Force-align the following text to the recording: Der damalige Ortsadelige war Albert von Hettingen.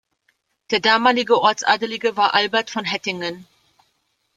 Der 0.71 0.79
damalige 0.79 1.39
Ortsadelige 1.39 2.17
war 2.17 2.33
Albert 2.33 2.71
von 2.71 2.85
Hettingen. 2.85 3.45